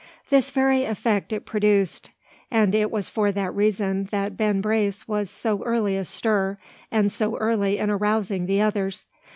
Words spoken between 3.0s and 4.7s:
for that reason that Ben